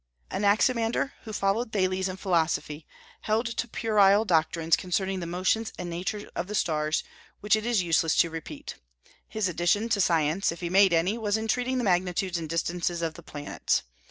[0.31, 2.87] Anaximander, who followed Thales in philosophy,
[3.21, 7.03] held to puerile doctrines concerning the motions and nature of the stars,
[7.39, 8.77] which it is useless to repeat.
[9.27, 13.03] His addition to science, if he made any, was in treating the magnitudes and distances
[13.03, 13.83] of the planets.